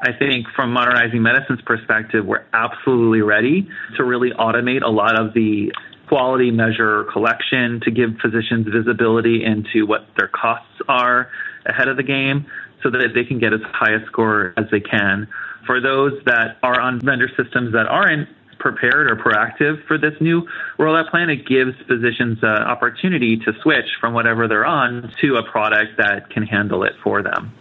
I 0.03 0.13
think 0.19 0.47
from 0.57 0.73
modernizing 0.73 1.23
medicine's 1.23 1.63
perspective, 1.63 2.27
we're 2.27 2.45
absolutely 2.53 3.23
ready 3.23 3.69
to 3.97 4.05
really 4.05 4.31
automate 4.31 4.83
a 4.83 4.91
lot 4.91 5.19
of 5.19 5.33
the 5.33 5.73
quality 6.13 6.51
measure 6.51 7.05
collection 7.05 7.81
to 7.81 7.91
give 7.91 8.11
physicians 8.21 8.69
visibility 8.69 9.43
into 9.43 9.87
what 9.87 10.07
their 10.19 10.29
costs 10.29 10.83
are 10.87 11.31
ahead 11.65 11.89
of 11.89 11.97
the 11.97 12.03
game 12.03 12.45
so 12.83 12.91
that 12.91 13.01
they 13.15 13.25
can 13.25 13.39
get 13.39 13.55
as 13.55 13.63
high 13.73 13.95
a 13.95 14.05
score 14.09 14.53
as 14.59 14.67
they 14.71 14.79
can. 14.79 15.27
For 15.65 15.81
those 15.81 16.13
that 16.27 16.59
are 16.63 16.79
on 16.79 17.01
vendor 17.01 17.31
systems 17.35 17.73
that 17.73 17.87
aren't 17.87 18.29
prepared 18.59 19.11
or 19.11 19.17
proactive 19.17 19.87
for 19.87 19.97
this 19.97 20.13
new 20.21 20.47
rollout 20.79 21.11
plan, 21.11 21.31
it 21.31 21.47
gives 21.47 21.73
physicians 21.89 22.41
an 22.43 22.63
opportunity 22.63 23.39
to 23.39 23.55
switch 23.63 23.89
from 23.99 24.13
whatever 24.13 24.47
they're 24.47 24.67
on 24.67 25.11
to 25.23 25.37
a 25.37 25.43
product 25.43 25.97
that 25.97 26.29
can 26.29 26.43
handle 26.43 26.85
it 26.85 26.93
for 27.03 27.23
them. 27.23 27.55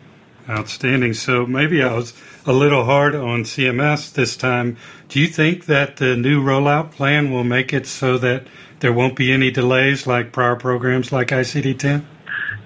Outstanding. 0.51 1.13
So 1.13 1.45
maybe 1.45 1.81
I 1.81 1.93
was 1.93 2.13
a 2.45 2.51
little 2.51 2.83
hard 2.83 3.15
on 3.15 3.43
CMS 3.43 4.11
this 4.11 4.35
time. 4.35 4.75
Do 5.07 5.21
you 5.21 5.27
think 5.27 5.67
that 5.67 5.95
the 5.95 6.17
new 6.17 6.43
rollout 6.43 6.91
plan 6.91 7.31
will 7.31 7.45
make 7.45 7.71
it 7.71 7.87
so 7.87 8.17
that 8.17 8.47
there 8.81 8.91
won't 8.91 9.15
be 9.15 9.31
any 9.31 9.49
delays 9.49 10.05
like 10.05 10.33
prior 10.33 10.57
programs 10.57 11.13
like 11.13 11.29
ICD 11.29 11.79
10? 11.79 12.05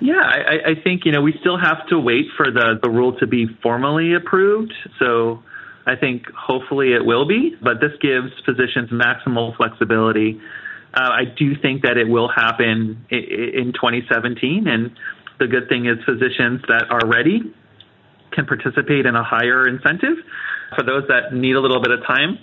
Yeah, 0.02 0.16
I, 0.16 0.72
I 0.72 0.82
think 0.84 1.06
you 1.06 1.12
know 1.12 1.22
we 1.22 1.36
still 1.40 1.60
have 1.60 1.86
to 1.90 2.00
wait 2.00 2.26
for 2.36 2.52
the, 2.52 2.80
the 2.82 2.90
rule 2.90 3.18
to 3.20 3.28
be 3.28 3.46
formally 3.62 4.16
approved. 4.16 4.74
So 4.98 5.44
I 5.86 5.96
think 5.96 6.24
hopefully 6.32 6.94
it 6.94 7.06
will 7.06 7.28
be, 7.28 7.56
but 7.62 7.82
this 7.82 7.92
gives 8.02 8.32
physicians 8.46 8.90
maximal 8.90 9.56
flexibility. 9.58 10.42
Uh, 10.92 11.02
I 11.02 11.26
do 11.38 11.56
think 11.62 11.84
that 11.84 11.98
it 11.98 12.08
will 12.08 12.30
happen 12.30 13.06
in 13.12 13.74
2017, 13.74 14.68
and 14.68 14.92
the 15.40 15.48
good 15.48 15.70
thing 15.70 15.86
is 15.86 15.98
physicians 16.04 16.62
that 16.68 16.86
are 16.90 17.06
ready 17.06 17.54
can 18.36 18.46
participate 18.46 19.06
in 19.06 19.16
a 19.16 19.24
higher 19.24 19.68
incentive. 19.68 20.18
For 20.76 20.84
those 20.84 21.08
that 21.08 21.34
need 21.34 21.56
a 21.56 21.62
little 21.62 21.82
bit 21.82 21.92
of 21.92 22.06
time, 22.06 22.38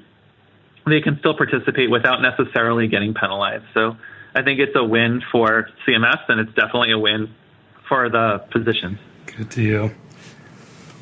they 0.87 1.01
can 1.01 1.19
still 1.19 1.37
participate 1.37 1.91
without 1.91 2.21
necessarily 2.23 2.89
getting 2.89 3.15
penalized. 3.15 3.65
So 3.75 3.97
I 4.35 4.43
think 4.43 4.59
it's 4.59 4.75
a 4.75 4.85
win 4.85 5.23
for 5.31 5.69
CMS, 5.87 6.21
and 6.29 6.41
it's 6.41 6.55
definitely 6.55 6.93
a 6.93 6.99
win 6.99 7.33
for 7.89 8.09
the 8.09 8.45
physicians. 8.53 8.99
Good 9.27 9.51
deal. 9.51 9.91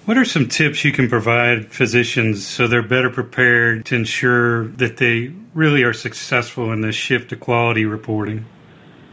What 0.06 0.16
are 0.16 0.25
some 0.25 0.49
tips 0.49 0.85
you 0.85 0.92
can 0.92 1.09
provide 1.09 1.73
physicians 1.73 2.44
so 2.44 2.66
they're 2.66 2.82
better 2.82 3.11
prepared 3.11 3.87
to 3.87 3.94
ensure 3.94 4.68
that 4.68 4.97
they 4.97 5.32
really 5.54 5.82
are 5.85 5.92
successful 5.92 6.73
in 6.73 6.80
this 6.80 6.97
shift 6.97 7.30
to 7.30 7.37
quality 7.37 7.85
reporting? 7.85 8.44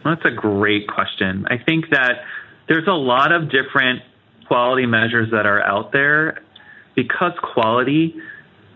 Well, 0.04 0.16
that's 0.16 0.26
a 0.26 0.34
great 0.34 0.88
question. 0.88 1.46
I 1.50 1.58
think 1.58 1.90
that 1.90 2.24
there's 2.68 2.88
a 2.88 2.92
lot 2.92 3.32
of 3.32 3.50
different 3.50 4.02
quality 4.48 4.86
measures 4.86 5.30
that 5.30 5.46
are 5.46 5.62
out 5.62 5.92
there. 5.92 6.40
Because 6.96 7.32
quality 7.54 8.16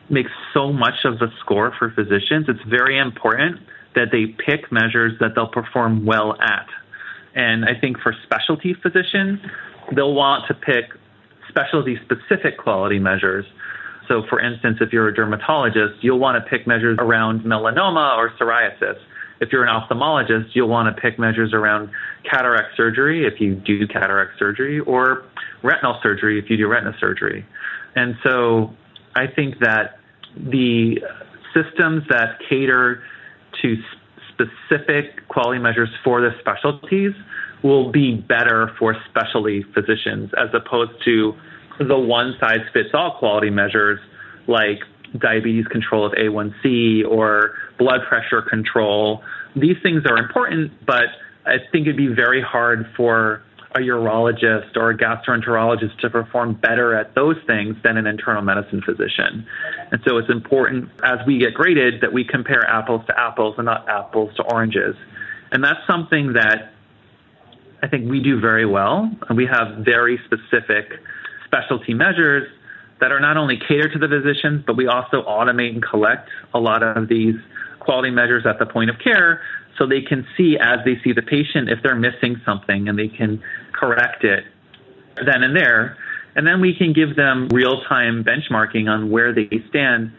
makes 0.08 0.30
so 0.54 0.72
much 0.72 1.04
of 1.04 1.18
the 1.18 1.28
score 1.40 1.74
for 1.78 1.90
physicians, 1.90 2.46
it's 2.48 2.62
very 2.68 2.98
important 2.98 3.58
that 3.94 4.08
they 4.12 4.26
pick 4.26 4.70
measures 4.70 5.12
that 5.18 5.34
they'll 5.34 5.48
perform 5.48 6.06
well 6.06 6.40
at. 6.40 6.68
And 7.34 7.64
I 7.64 7.78
think 7.78 7.98
for 7.98 8.14
specialty 8.22 8.74
physicians, 8.74 9.40
they'll 9.94 10.14
want 10.14 10.46
to 10.48 10.54
pick 10.54 10.92
specialty 11.48 11.98
specific 12.04 12.58
quality 12.58 12.98
measures. 12.98 13.44
So, 14.08 14.22
for 14.28 14.40
instance, 14.40 14.78
if 14.80 14.92
you're 14.92 15.08
a 15.08 15.14
dermatologist, 15.14 16.02
you'll 16.02 16.18
want 16.18 16.42
to 16.42 16.48
pick 16.48 16.66
measures 16.66 16.98
around 17.00 17.42
melanoma 17.42 18.16
or 18.16 18.30
psoriasis. 18.30 18.98
If 19.42 19.50
you're 19.50 19.64
an 19.64 19.68
ophthalmologist, 19.68 20.50
you'll 20.54 20.68
want 20.68 20.94
to 20.94 21.02
pick 21.02 21.18
measures 21.18 21.52
around 21.52 21.90
cataract 22.30 22.76
surgery 22.76 23.26
if 23.26 23.40
you 23.40 23.56
do 23.56 23.88
cataract 23.88 24.38
surgery, 24.38 24.78
or 24.78 25.24
retinal 25.64 25.98
surgery 26.00 26.38
if 26.38 26.48
you 26.48 26.56
do 26.56 26.68
retina 26.68 26.94
surgery. 27.00 27.44
And 27.96 28.14
so 28.22 28.72
I 29.16 29.26
think 29.26 29.58
that 29.58 29.98
the 30.36 31.00
systems 31.52 32.04
that 32.08 32.38
cater 32.48 33.02
to 33.62 33.76
specific 34.32 35.26
quality 35.26 35.60
measures 35.60 35.90
for 36.04 36.20
the 36.20 36.30
specialties 36.38 37.12
will 37.64 37.90
be 37.90 38.14
better 38.14 38.70
for 38.78 38.96
specialty 39.10 39.64
physicians 39.74 40.30
as 40.38 40.50
opposed 40.54 40.92
to 41.04 41.34
the 41.80 41.98
one 41.98 42.36
size 42.40 42.60
fits 42.72 42.90
all 42.94 43.16
quality 43.18 43.50
measures 43.50 43.98
like 44.46 44.78
diabetes 45.18 45.66
control 45.66 46.06
of 46.06 46.12
A1C 46.12 47.06
or 47.08 47.54
blood 47.78 48.00
pressure 48.08 48.42
control. 48.42 49.22
These 49.56 49.76
things 49.82 50.02
are 50.06 50.16
important, 50.18 50.72
but 50.86 51.04
I 51.46 51.56
think 51.70 51.86
it'd 51.86 51.96
be 51.96 52.08
very 52.08 52.42
hard 52.42 52.86
for 52.96 53.42
a 53.74 53.78
urologist 53.78 54.76
or 54.76 54.90
a 54.90 54.96
gastroenterologist 54.96 55.98
to 56.00 56.10
perform 56.10 56.54
better 56.54 56.94
at 56.94 57.14
those 57.14 57.36
things 57.46 57.74
than 57.82 57.96
an 57.96 58.06
internal 58.06 58.42
medicine 58.42 58.82
physician. 58.84 59.46
And 59.90 60.00
so 60.06 60.18
it's 60.18 60.28
important 60.28 60.90
as 61.02 61.18
we 61.26 61.38
get 61.38 61.54
graded 61.54 62.02
that 62.02 62.12
we 62.12 62.24
compare 62.24 62.64
apples 62.68 63.02
to 63.06 63.18
apples 63.18 63.54
and 63.56 63.64
not 63.64 63.88
apples 63.88 64.34
to 64.36 64.42
oranges. 64.42 64.94
And 65.52 65.64
that's 65.64 65.80
something 65.86 66.34
that 66.34 66.72
I 67.82 67.88
think 67.88 68.10
we 68.10 68.20
do 68.20 68.40
very 68.40 68.66
well. 68.66 69.10
We 69.34 69.46
have 69.46 69.84
very 69.84 70.20
specific 70.26 71.00
specialty 71.46 71.94
measures 71.94 72.48
that 73.00 73.10
are 73.10 73.20
not 73.20 73.36
only 73.36 73.56
catered 73.56 73.92
to 73.92 73.98
the 73.98 74.08
physicians, 74.08 74.62
but 74.66 74.76
we 74.76 74.86
also 74.86 75.22
automate 75.22 75.70
and 75.70 75.82
collect 75.82 76.28
a 76.54 76.60
lot 76.60 76.82
of 76.82 77.08
these 77.08 77.34
quality 77.82 78.10
measures 78.10 78.46
at 78.46 78.58
the 78.58 78.66
point 78.66 78.88
of 78.90 78.96
care 79.02 79.42
so 79.76 79.86
they 79.86 80.02
can 80.02 80.26
see 80.36 80.56
as 80.60 80.78
they 80.84 80.96
see 81.02 81.12
the 81.12 81.22
patient 81.22 81.68
if 81.68 81.82
they're 81.82 81.96
missing 81.96 82.40
something 82.44 82.88
and 82.88 82.98
they 82.98 83.08
can 83.08 83.42
correct 83.72 84.22
it 84.24 84.44
then 85.16 85.42
and 85.42 85.56
there. 85.56 85.96
And 86.34 86.46
then 86.46 86.60
we 86.60 86.74
can 86.74 86.92
give 86.92 87.16
them 87.16 87.48
real 87.48 87.82
time 87.82 88.24
benchmarking 88.24 88.88
on 88.88 89.10
where 89.10 89.34
they 89.34 89.48
stand, 89.68 90.12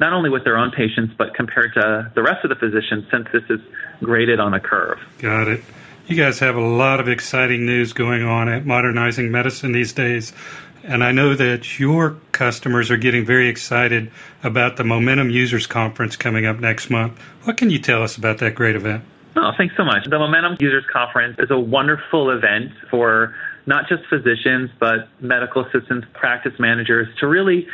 not 0.00 0.12
only 0.12 0.30
with 0.30 0.44
their 0.44 0.56
own 0.56 0.72
patients, 0.72 1.14
but 1.16 1.34
compared 1.34 1.74
to 1.74 2.10
the 2.14 2.22
rest 2.22 2.44
of 2.44 2.50
the 2.50 2.56
physicians, 2.56 3.04
since 3.10 3.28
this 3.32 3.44
is 3.48 3.60
graded 4.02 4.40
on 4.40 4.54
a 4.54 4.60
curve. 4.60 4.98
Got 5.18 5.48
it. 5.48 5.62
You 6.06 6.16
guys 6.16 6.40
have 6.40 6.56
a 6.56 6.60
lot 6.60 6.98
of 6.98 7.08
exciting 7.08 7.66
news 7.66 7.92
going 7.92 8.24
on 8.24 8.48
at 8.48 8.66
Modernizing 8.66 9.30
Medicine 9.30 9.70
these 9.70 9.92
days. 9.92 10.32
And 10.82 11.04
I 11.04 11.12
know 11.12 11.34
that 11.34 11.78
your 11.78 12.16
customers 12.32 12.90
are 12.90 12.96
getting 12.96 13.24
very 13.24 13.48
excited 13.48 14.10
about 14.42 14.76
the 14.76 14.84
Momentum 14.84 15.30
Users 15.30 15.66
Conference 15.66 16.16
coming 16.16 16.46
up 16.46 16.58
next 16.58 16.90
month. 16.90 17.18
What 17.44 17.56
can 17.56 17.70
you 17.70 17.78
tell 17.78 18.02
us 18.02 18.16
about 18.16 18.38
that 18.38 18.54
great 18.54 18.76
event? 18.76 19.04
Oh, 19.36 19.52
thanks 19.56 19.76
so 19.76 19.84
much. 19.84 20.04
The 20.08 20.18
Momentum 20.18 20.56
Users 20.58 20.84
Conference 20.92 21.36
is 21.38 21.50
a 21.50 21.58
wonderful 21.58 22.30
event 22.30 22.72
for 22.90 23.34
not 23.66 23.88
just 23.88 24.02
physicians, 24.08 24.70
but 24.80 25.08
medical 25.20 25.64
assistants, 25.64 26.06
practice 26.14 26.54
managers 26.58 27.08
to 27.20 27.26
really 27.26 27.66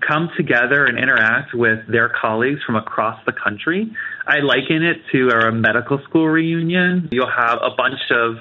come 0.00 0.30
together 0.36 0.86
and 0.86 0.98
interact 0.98 1.54
with 1.54 1.86
their 1.88 2.08
colleagues 2.08 2.60
from 2.64 2.76
across 2.76 3.20
the 3.26 3.32
country. 3.32 3.92
I 4.26 4.38
liken 4.38 4.82
it 4.82 5.02
to 5.12 5.28
a 5.28 5.52
medical 5.52 6.00
school 6.04 6.28
reunion. 6.28 7.08
You'll 7.12 7.30
have 7.30 7.58
a 7.60 7.70
bunch 7.76 8.00
of 8.10 8.36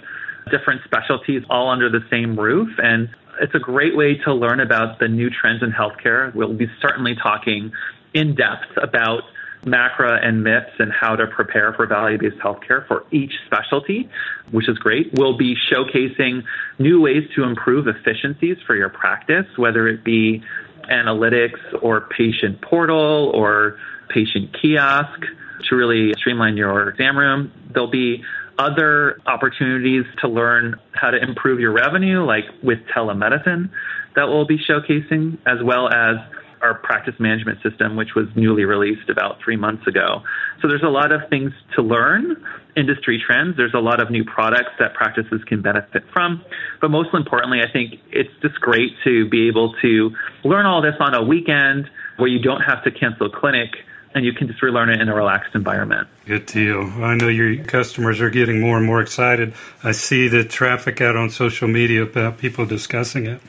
different 0.49 0.81
specialties 0.85 1.43
all 1.49 1.69
under 1.69 1.89
the 1.89 2.01
same 2.09 2.39
roof. 2.39 2.69
And 2.77 3.09
it's 3.41 3.55
a 3.55 3.59
great 3.59 3.97
way 3.97 4.15
to 4.25 4.33
learn 4.33 4.59
about 4.59 4.99
the 4.99 5.07
new 5.07 5.29
trends 5.29 5.63
in 5.63 5.71
healthcare. 5.71 6.33
We'll 6.33 6.53
be 6.53 6.67
certainly 6.79 7.15
talking 7.15 7.71
in 8.13 8.35
depth 8.35 8.77
about 8.77 9.23
MACRA 9.65 10.25
and 10.25 10.43
MIPS 10.43 10.71
and 10.79 10.91
how 10.91 11.15
to 11.15 11.27
prepare 11.27 11.73
for 11.73 11.85
value 11.85 12.17
based 12.17 12.37
healthcare 12.37 12.87
for 12.87 13.05
each 13.11 13.33
specialty, 13.45 14.09
which 14.51 14.69
is 14.69 14.77
great. 14.77 15.11
We'll 15.13 15.37
be 15.37 15.55
showcasing 15.71 16.43
new 16.79 17.01
ways 17.01 17.29
to 17.35 17.43
improve 17.43 17.87
efficiencies 17.87 18.57
for 18.65 18.75
your 18.75 18.89
practice, 18.89 19.45
whether 19.57 19.87
it 19.87 20.03
be 20.03 20.43
analytics 20.89 21.59
or 21.81 22.01
patient 22.01 22.61
portal 22.61 23.31
or 23.33 23.77
patient 24.09 24.55
kiosk 24.59 25.21
to 25.69 25.75
really 25.75 26.13
streamline 26.17 26.57
your 26.57 26.89
exam 26.89 27.17
room. 27.17 27.51
There'll 27.71 27.89
be 27.89 28.23
other 28.57 29.19
opportunities 29.25 30.05
to 30.21 30.27
learn 30.27 30.75
how 30.93 31.11
to 31.11 31.21
improve 31.21 31.59
your 31.59 31.71
revenue, 31.71 32.25
like 32.25 32.45
with 32.63 32.79
telemedicine, 32.95 33.69
that 34.15 34.27
we'll 34.27 34.45
be 34.45 34.57
showcasing, 34.57 35.37
as 35.45 35.63
well 35.63 35.87
as 35.87 36.17
our 36.61 36.75
practice 36.75 37.15
management 37.19 37.57
system, 37.63 37.95
which 37.95 38.09
was 38.15 38.27
newly 38.35 38.65
released 38.65 39.09
about 39.09 39.37
three 39.43 39.55
months 39.55 39.87
ago. 39.87 40.21
So 40.61 40.67
there's 40.67 40.83
a 40.83 40.89
lot 40.89 41.11
of 41.11 41.21
things 41.29 41.51
to 41.75 41.81
learn, 41.81 42.43
industry 42.77 43.21
trends. 43.25 43.57
There's 43.57 43.73
a 43.73 43.79
lot 43.79 44.01
of 44.01 44.11
new 44.11 44.23
products 44.23 44.71
that 44.79 44.93
practices 44.93 45.41
can 45.47 45.61
benefit 45.61 46.03
from. 46.13 46.43
But 46.79 46.91
most 46.91 47.09
importantly, 47.13 47.59
I 47.67 47.71
think 47.71 47.95
it's 48.11 48.29
just 48.41 48.55
great 48.61 48.91
to 49.03 49.27
be 49.29 49.47
able 49.47 49.73
to 49.81 50.11
learn 50.43 50.65
all 50.65 50.81
this 50.81 50.95
on 50.99 51.15
a 51.15 51.23
weekend 51.23 51.89
where 52.17 52.29
you 52.29 52.39
don't 52.39 52.61
have 52.61 52.83
to 52.83 52.91
cancel 52.91 53.29
clinic 53.29 53.69
and 54.13 54.25
you 54.25 54.33
can 54.33 54.47
just 54.47 54.61
relearn 54.61 54.89
it 54.89 55.01
in 55.01 55.09
a 55.09 55.15
relaxed 55.15 55.55
environment. 55.55 56.07
Good 56.25 56.45
deal. 56.45 56.81
I 56.81 57.15
know 57.15 57.27
your 57.27 57.63
customers 57.63 58.19
are 58.21 58.29
getting 58.29 58.59
more 58.59 58.77
and 58.77 58.85
more 58.85 59.01
excited. 59.01 59.53
I 59.83 59.91
see 59.91 60.27
the 60.27 60.43
traffic 60.43 61.01
out 61.01 61.15
on 61.15 61.29
social 61.29 61.67
media 61.67 62.03
about 62.03 62.37
people 62.37 62.65
discussing 62.65 63.25
it. 63.25 63.41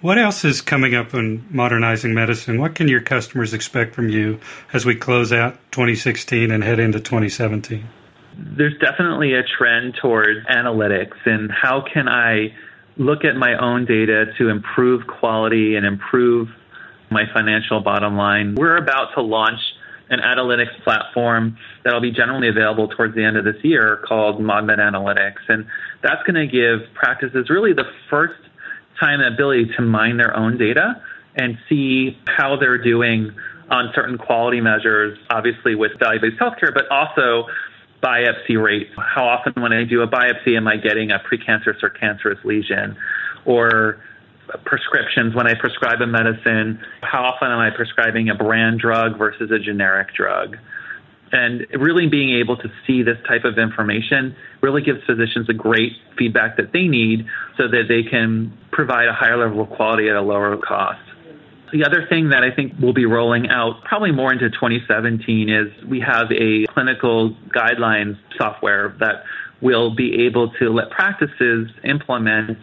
What 0.00 0.18
else 0.18 0.44
is 0.44 0.60
coming 0.60 0.94
up 0.94 1.14
in 1.14 1.46
modernizing 1.48 2.12
medicine? 2.12 2.60
What 2.60 2.74
can 2.74 2.88
your 2.88 3.00
customers 3.00 3.54
expect 3.54 3.94
from 3.94 4.10
you 4.10 4.38
as 4.72 4.84
we 4.84 4.94
close 4.94 5.32
out 5.32 5.56
2016 5.72 6.50
and 6.50 6.62
head 6.62 6.78
into 6.78 7.00
2017? 7.00 7.88
There's 8.36 8.76
definitely 8.78 9.32
a 9.32 9.42
trend 9.56 9.94
towards 10.02 10.44
analytics 10.46 11.16
and 11.24 11.50
how 11.50 11.84
can 11.90 12.08
I 12.08 12.54
look 12.96 13.24
at 13.24 13.36
my 13.36 13.54
own 13.58 13.86
data 13.86 14.26
to 14.38 14.50
improve 14.50 15.06
quality 15.06 15.76
and 15.76 15.86
improve 15.86 16.48
my 17.10 17.24
financial 17.32 17.80
bottom 17.80 18.16
line. 18.16 18.56
We're 18.56 18.76
about 18.76 19.14
to 19.14 19.22
launch 19.22 19.60
an 20.10 20.20
analytics 20.20 20.82
platform 20.84 21.56
that'll 21.82 22.00
be 22.00 22.10
generally 22.10 22.48
available 22.48 22.88
towards 22.88 23.14
the 23.14 23.24
end 23.24 23.36
of 23.36 23.44
this 23.44 23.56
year 23.62 24.02
called 24.06 24.40
ModMed 24.40 24.78
Analytics. 24.78 25.48
And 25.48 25.66
that's 26.02 26.22
going 26.24 26.34
to 26.34 26.46
give 26.46 26.92
practices 26.94 27.48
really 27.48 27.72
the 27.72 27.90
first 28.10 28.40
time 29.00 29.20
ability 29.20 29.70
to 29.76 29.82
mine 29.82 30.16
their 30.16 30.36
own 30.36 30.58
data 30.58 31.02
and 31.36 31.58
see 31.68 32.18
how 32.26 32.56
they're 32.56 32.82
doing 32.82 33.34
on 33.70 33.90
certain 33.94 34.18
quality 34.18 34.60
measures, 34.60 35.18
obviously 35.30 35.74
with 35.74 35.92
value 35.98 36.20
based 36.20 36.38
healthcare, 36.38 36.72
but 36.72 36.88
also 36.90 37.48
biopsy 38.02 38.62
rate. 38.62 38.90
How 38.96 39.24
often, 39.24 39.54
when 39.60 39.72
I 39.72 39.84
do 39.84 40.02
a 40.02 40.08
biopsy, 40.08 40.56
am 40.56 40.68
I 40.68 40.76
getting 40.76 41.10
a 41.10 41.18
precancerous 41.18 41.82
or 41.82 41.88
cancerous 41.88 42.38
lesion? 42.44 42.96
Or 43.46 43.98
prescriptions, 44.64 45.34
when 45.34 45.46
I 45.46 45.54
prescribe 45.54 46.00
a 46.00 46.06
medicine, 46.06 46.80
how 47.02 47.24
often 47.24 47.50
am 47.50 47.58
I 47.58 47.70
prescribing 47.70 48.28
a 48.30 48.34
brand 48.34 48.80
drug 48.80 49.18
versus 49.18 49.50
a 49.50 49.58
generic 49.58 50.14
drug? 50.14 50.56
And 51.32 51.66
really 51.74 52.06
being 52.06 52.38
able 52.38 52.56
to 52.58 52.68
see 52.86 53.02
this 53.02 53.18
type 53.26 53.44
of 53.44 53.58
information 53.58 54.36
really 54.60 54.82
gives 54.82 55.02
physicians 55.04 55.48
a 55.48 55.52
great 55.52 55.92
feedback 56.16 56.56
that 56.58 56.72
they 56.72 56.86
need 56.86 57.26
so 57.56 57.66
that 57.68 57.84
they 57.88 58.08
can 58.08 58.56
provide 58.70 59.08
a 59.08 59.12
higher 59.12 59.36
level 59.36 59.62
of 59.62 59.70
quality 59.70 60.08
at 60.08 60.16
a 60.16 60.20
lower 60.20 60.56
cost. 60.56 61.00
The 61.72 61.84
other 61.84 62.06
thing 62.08 62.28
that 62.28 62.44
I 62.44 62.54
think 62.54 62.74
we'll 62.80 62.92
be 62.92 63.06
rolling 63.06 63.48
out 63.48 63.82
probably 63.82 64.12
more 64.12 64.32
into 64.32 64.48
2017 64.48 65.48
is 65.48 65.84
we 65.88 65.98
have 66.00 66.30
a 66.30 66.66
clinical 66.72 67.34
guidelines 67.48 68.16
software 68.38 68.94
that 69.00 69.24
will 69.60 69.92
be 69.92 70.26
able 70.26 70.50
to 70.60 70.68
let 70.68 70.90
practices 70.90 71.68
implement 71.82 72.58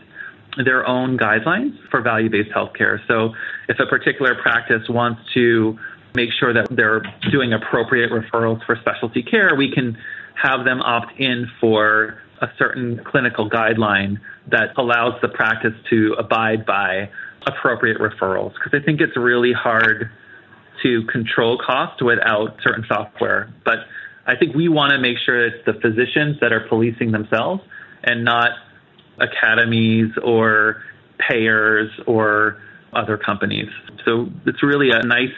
their 0.57 0.87
own 0.87 1.17
guidelines 1.17 1.77
for 1.89 2.01
value 2.01 2.29
based 2.29 2.51
healthcare. 2.51 2.99
So 3.07 3.33
if 3.69 3.79
a 3.79 3.85
particular 3.85 4.35
practice 4.35 4.87
wants 4.89 5.21
to 5.33 5.77
make 6.13 6.29
sure 6.39 6.53
that 6.53 6.67
they're 6.71 7.03
doing 7.31 7.53
appropriate 7.53 8.11
referrals 8.11 8.63
for 8.65 8.75
specialty 8.81 9.23
care, 9.23 9.55
we 9.55 9.71
can 9.73 9.97
have 10.35 10.65
them 10.65 10.81
opt 10.81 11.19
in 11.19 11.47
for 11.59 12.19
a 12.41 12.47
certain 12.57 13.01
clinical 13.05 13.49
guideline 13.49 14.19
that 14.49 14.77
allows 14.77 15.13
the 15.21 15.29
practice 15.29 15.73
to 15.89 16.15
abide 16.17 16.65
by 16.65 17.09
appropriate 17.47 17.99
referrals. 17.99 18.53
Because 18.53 18.73
I 18.73 18.83
think 18.83 18.99
it's 18.99 19.15
really 19.15 19.53
hard 19.53 20.09
to 20.83 21.05
control 21.05 21.57
cost 21.57 22.01
without 22.01 22.57
certain 22.63 22.83
software. 22.87 23.53
But 23.63 23.79
I 24.25 24.35
think 24.35 24.55
we 24.55 24.67
want 24.67 24.91
to 24.91 24.99
make 24.99 25.17
sure 25.23 25.45
it's 25.45 25.63
the 25.65 25.73
physicians 25.73 26.39
that 26.41 26.51
are 26.51 26.67
policing 26.67 27.11
themselves 27.11 27.61
and 28.03 28.25
not 28.25 28.51
academies 29.21 30.11
or 30.23 30.83
payers 31.29 31.89
or 32.07 32.61
other 32.93 33.17
companies. 33.17 33.69
So 34.03 34.29
it's 34.45 34.63
really 34.63 34.89
a 34.91 35.03
nice 35.03 35.33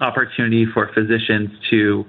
opportunity 0.00 0.66
for 0.66 0.90
physicians 0.92 1.50
to 1.70 2.04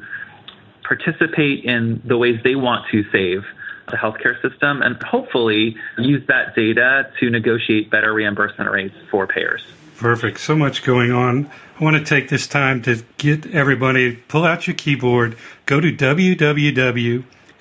participate 0.88 1.65
in 1.65 2.01
the 2.05 2.17
ways 2.17 2.39
they 2.43 2.55
want 2.55 2.86
to 2.91 3.03
save 3.12 3.43
the 3.88 3.97
healthcare 3.97 4.41
system 4.41 4.81
and 4.81 5.01
hopefully 5.03 5.75
use 5.97 6.25
that 6.27 6.55
data 6.55 7.12
to 7.19 7.29
negotiate 7.29 7.91
better 7.91 8.13
reimbursement 8.13 8.71
rates 8.71 8.95
for 9.12 9.27
payers. 9.27 9.62
Perfect. 9.97 10.39
So 10.39 10.55
much 10.55 10.84
going 10.84 11.12
on. 11.12 11.49
I 11.79 11.84
want 11.84 11.97
to 11.97 12.03
take 12.03 12.29
this 12.29 12.47
time 12.47 12.81
to 12.84 13.03
get 13.17 13.53
everybody, 13.53 14.15
pull 14.15 14.43
out 14.43 14.67
your 14.67 14.75
keyboard, 14.75 15.38
go 15.65 15.79
to 15.79 15.91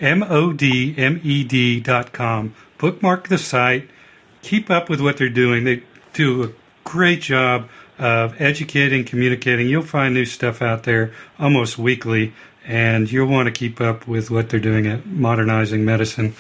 www.modmed.com, 0.05 2.55
bookmark 2.79 3.29
the 3.29 3.39
site, 3.39 3.89
keep 4.43 4.71
up 4.71 4.91
with 4.91 5.01
what 5.01 5.17
they're 5.17 5.31
doing. 5.31 5.65
They 5.65 5.83
do 6.13 6.45
a 6.45 6.51
great 6.85 7.23
job 7.23 7.71
of 7.99 8.41
educating, 8.41 9.05
communicating. 9.05 9.69
You'll 9.69 9.83
find 9.83 10.15
new 10.15 10.27
stuff 10.27 10.61
out 10.61 10.83
there 10.83 11.13
almost 11.39 11.79
weekly, 11.79 12.35
and 12.67 13.11
you'll 13.11 13.29
want 13.29 13.47
to 13.47 13.53
keep 13.53 13.81
up 13.81 14.07
with 14.07 14.31
what 14.31 14.51
they're 14.51 14.61
doing 14.61 14.87
at 14.87 15.07
Modernizing 15.07 15.85
Medicine. 15.85 16.35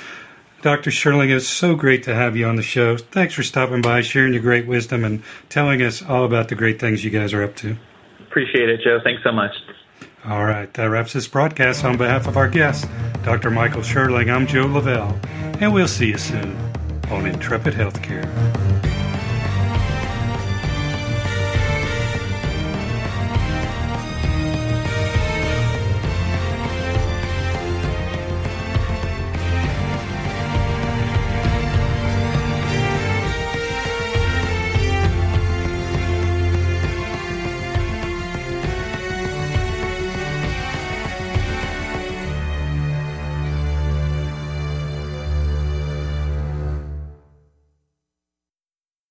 Dr. 0.60 0.90
Sherling, 0.90 1.34
it's 1.34 1.46
so 1.46 1.74
great 1.74 2.02
to 2.04 2.14
have 2.14 2.36
you 2.36 2.46
on 2.46 2.56
the 2.56 2.62
show. 2.62 2.96
Thanks 2.96 3.34
for 3.34 3.42
stopping 3.42 3.82
by, 3.82 4.02
sharing 4.02 4.32
your 4.32 4.42
great 4.42 4.66
wisdom, 4.66 5.04
and 5.04 5.22
telling 5.48 5.82
us 5.82 6.02
all 6.02 6.24
about 6.24 6.48
the 6.48 6.54
great 6.54 6.80
things 6.80 7.04
you 7.04 7.10
guys 7.10 7.32
are 7.32 7.42
up 7.42 7.56
to. 7.56 7.76
Appreciate 8.20 8.68
it, 8.68 8.80
Joe. 8.82 8.98
Thanks 9.02 9.22
so 9.22 9.32
much. 9.32 9.52
All 10.26 10.42
right, 10.42 10.72
that 10.72 10.86
wraps 10.86 11.12
this 11.12 11.28
broadcast 11.28 11.84
on 11.84 11.98
behalf 11.98 12.26
of 12.26 12.38
our 12.38 12.48
guest, 12.48 12.88
Dr. 13.24 13.50
Michael 13.50 13.82
Sherling. 13.82 14.34
I'm 14.34 14.46
Joe 14.46 14.64
Lavelle, 14.64 15.20
and 15.60 15.74
we'll 15.74 15.86
see 15.86 16.06
you 16.06 16.16
soon 16.16 16.56
on 17.10 17.26
Intrepid 17.26 17.74
Healthcare. 17.74 18.24